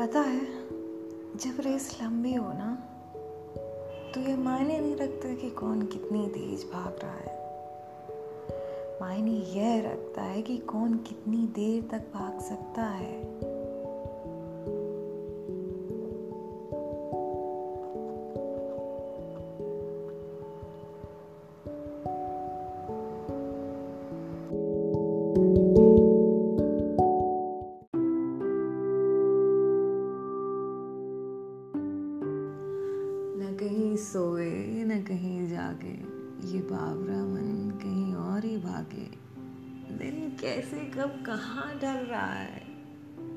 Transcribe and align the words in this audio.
पता 0.00 0.20
है, 0.20 0.40
जब 1.36 1.60
रेस 1.60 1.98
लंबी 2.02 2.34
हो 2.34 2.52
ना 2.52 2.78
तो 4.14 4.20
ये 4.20 4.36
मायने 4.36 4.80
नहीं 4.80 4.96
रखता 4.96 5.34
कि 5.34 5.50
कौन 5.50 5.82
कितनी 5.82 6.28
तेज 6.28 6.64
भाग 6.72 6.96
रहा 7.02 7.12
है। 7.12 7.40
मायने 9.02 9.30
यह 9.30 9.90
रखता 9.90 10.22
है 10.22 10.42
कि 10.42 10.58
कौन 10.58 10.94
कितनी 10.94 11.36
देर 11.36 11.88
तक 11.90 12.04
भाग 12.14 12.40
सकता 12.40 12.82
है। 12.82 13.22
न 25.38 25.69
कहीं 33.60 33.96
सोए, 33.96 34.84
न 34.84 35.02
कहीं 35.02 35.48
जागे, 35.48 35.98
ये 36.52 36.60
बावरा 36.60 37.24
मन 37.24 37.78
कहीं 37.82 38.14
और 38.14 38.44
ही 38.44 38.56
भागे। 38.56 39.04
दिन 39.98 40.36
कैसे, 40.40 40.76
कब, 40.76 41.22
कहाँ 41.26 41.78
डर 41.78 42.02
रहा 42.06 42.32
है, 42.32 42.62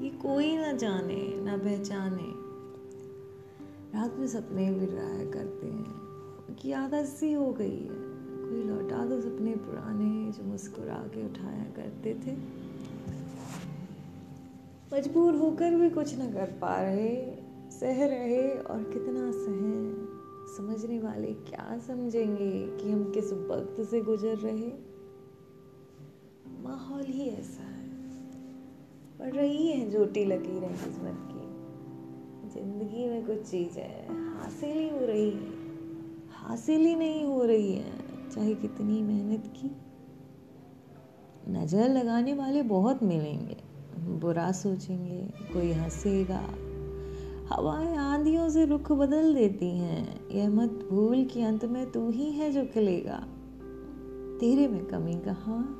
ये 0.00 0.10
कोई 0.10 0.56
ना 0.56 0.72
जाने, 0.72 1.42
ना 1.42 1.56
पहचाने। 1.56 2.32
रात 3.94 4.16
में 4.18 4.26
सपने 4.26 4.72
भी 4.72 4.86
रहा 4.86 5.30
करते 5.30 5.66
हैं 5.66 6.54
कि 6.54 6.72
आदत 6.72 7.04
सी 7.04 7.32
हो 7.32 7.52
गई 7.52 7.76
है। 7.76 8.12
कोई 8.44 8.64
लौटा 8.64 9.04
दो 9.06 9.20
सपने 9.20 9.54
पुराने 9.56 10.32
जो 10.32 10.44
मुस्कुरा 10.44 10.94
के 10.94 11.26
उठाया 11.26 11.64
करते 11.64 12.14
थे। 12.14 12.36
मजबूर 14.94 15.34
होकर 15.34 15.74
भी 15.74 15.90
कुछ 15.90 16.18
ना 16.18 16.26
कर 16.26 16.46
पा 16.46 16.82
रहे, 16.82 17.42
सह 17.70 18.06
रहे 18.06 18.58
और 18.58 18.82
कितना 18.82 19.30
सहें। 19.30 20.11
समझने 20.56 21.00
वाले 21.00 21.32
क्या 21.32 21.78
समझेंगे 21.78 22.68
कि 22.76 22.90
हम 22.90 23.12
किस 23.12 23.32
वक्त 23.32 23.82
से 23.90 24.00
गुजर 24.00 24.36
रहे 24.36 24.72
माहौल 26.62 27.04
ही 27.04 27.28
ऐसा 27.28 27.62
है। 27.62 27.82
पड़ 29.18 29.32
रही 29.32 29.66
है 29.66 29.90
जोटी 29.90 30.24
लगी 30.24 30.60
रही 30.60 30.74
किस्मत 30.74 31.28
की। 31.32 31.42
ज़िंदगी 32.48 33.08
में 33.08 33.26
कुछ 33.26 33.50
चीज़ें 33.50 34.08
हासिल 34.38 34.78
ही 34.78 34.88
हो 34.88 35.04
रही 35.06 35.30
है। 35.30 35.50
हासिल 36.30 36.80
ही 36.80 36.94
नहीं 36.94 37.24
हो 37.24 37.44
रही 37.44 37.74
है, 37.74 37.92
चाहे 38.30 38.54
कितनी 38.54 39.02
मेहनत 39.02 39.52
की। 39.56 39.70
नज़र 41.52 41.88
लगाने 41.88 42.34
वाले 42.34 42.62
बहुत 42.62 43.02
मिलेंगे। 43.02 43.56
बुरा 43.98 44.52
सोचेंगे, 44.52 45.28
कोई 45.52 45.72
हंसेगा। 45.72 46.46
हवाएँ 47.48 47.96
आंधियों 47.96 48.48
से 48.48 48.64
रुख 48.64 48.92
बदल 48.92 49.34
देती 49.34 49.78
हैं। 49.78 50.30
यह 50.30 50.48
मत 50.48 50.88
भूल 50.90 51.24
कि 51.24 51.42
अंत 51.42 51.64
में 51.64 51.92
तू 51.92 52.10
ही 52.10 52.30
है 52.32 52.50
जो 52.52 52.64
खिलेगा। 52.64 53.26
तेरे 54.40 54.68
में 54.68 54.84
कमी 54.84 55.14
कहाँ? 55.14 55.78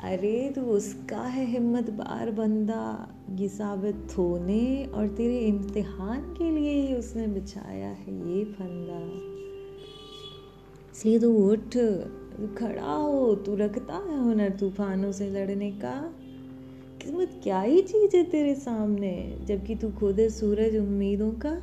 अरे 0.00 0.52
तू 0.54 0.62
उसका 0.62 1.20
है 1.20 1.46
हिम्मत 1.46 1.90
बार 1.90 2.30
बंदा। 2.30 3.14
ये 3.30 3.48
साबित 3.48 4.08
होने 4.18 4.84
और 4.84 5.08
तेरे 5.08 5.38
इम्तिहान 5.38 6.20
के 6.20 6.50
लिए 6.50 6.86
ही 6.86 6.94
उसने 6.94 7.26
बिछाया 7.26 7.88
है 7.88 8.38
ये 8.38 8.44
फंदा। 8.44 9.30
इसलिए 10.96 11.18
तू 11.18 11.52
उठ 11.52 11.76
खड़ा 12.58 12.92
हो, 12.92 13.34
तू 13.34 13.56
रखता 13.56 13.94
है 13.94 14.24
हुनर 14.24 14.50
तूफानों 14.50 15.12
से 15.12 15.30
लड़ने 15.30 15.70
का। 15.70 16.14
किस्मत 17.02 17.40
क्या 17.42 17.60
ही 17.60 17.82
चीज़ 17.82 18.16
है 18.16 18.24
तेरे 18.24 18.54
सामने, 18.54 19.38
जबकि 19.44 19.74
तू 19.74 19.90
खुद 19.90 20.20
है 20.20 20.28
सूरज 20.30 20.76
उम्मीदों 20.76 21.30
का। 21.30 21.62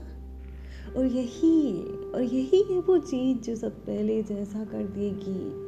और 0.97 1.05
यही 1.05 1.83
और 2.11 2.21
यही 2.23 2.73
है 2.73 2.79
वो 2.79 2.97
चीज़ 2.97 3.37
जो 3.37 3.55
सब 3.55 3.71
पहले 3.71 4.23
जैसा 4.23 4.65
कर 4.65 4.83
देगी। 4.83 5.67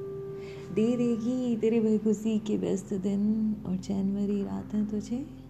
दे 0.75 0.97
देगी 0.97 1.57
तेरे 1.57 1.97
खुशी 1.97 2.39
के 2.39 2.57
व्यस्त 2.57 2.93
दिन 2.93 3.55
और 3.65 3.77
जनवरी 3.77 4.43
रात 4.43 4.75
रातें 4.75 4.85
तुझे। 4.85 5.48